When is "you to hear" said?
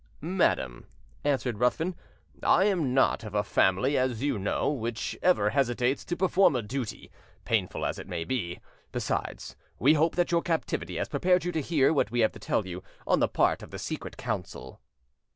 11.45-11.93